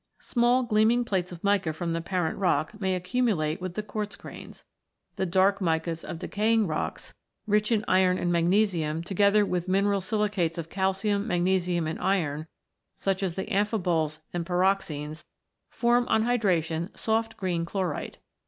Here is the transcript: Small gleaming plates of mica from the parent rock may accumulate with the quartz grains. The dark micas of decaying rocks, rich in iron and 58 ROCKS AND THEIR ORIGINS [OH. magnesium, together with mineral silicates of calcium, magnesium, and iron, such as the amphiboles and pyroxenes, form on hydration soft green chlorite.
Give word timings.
Small 0.17 0.63
gleaming 0.63 1.05
plates 1.05 1.31
of 1.31 1.43
mica 1.43 1.73
from 1.73 1.93
the 1.93 2.01
parent 2.01 2.35
rock 2.39 2.81
may 2.81 2.95
accumulate 2.95 3.61
with 3.61 3.75
the 3.75 3.83
quartz 3.83 4.15
grains. 4.15 4.65
The 5.15 5.27
dark 5.27 5.59
micas 5.59 6.03
of 6.03 6.17
decaying 6.17 6.65
rocks, 6.65 7.13
rich 7.45 7.71
in 7.71 7.85
iron 7.87 8.17
and 8.17 8.31
58 8.31 8.31
ROCKS 8.31 8.31
AND 8.33 8.33
THEIR 8.33 8.41
ORIGINS 8.41 8.73
[OH. 8.73 8.81
magnesium, 8.81 9.03
together 9.03 9.45
with 9.45 9.69
mineral 9.69 10.01
silicates 10.01 10.57
of 10.57 10.69
calcium, 10.71 11.27
magnesium, 11.27 11.85
and 11.85 11.99
iron, 11.99 12.47
such 12.95 13.21
as 13.21 13.35
the 13.35 13.45
amphiboles 13.51 14.21
and 14.33 14.43
pyroxenes, 14.43 15.23
form 15.69 16.07
on 16.07 16.23
hydration 16.23 16.89
soft 16.97 17.37
green 17.37 17.63
chlorite. 17.63 18.17